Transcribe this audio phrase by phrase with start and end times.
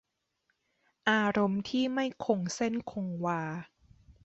[1.09, 3.41] อารมณ์ที่ไม่คงเส้นคงวา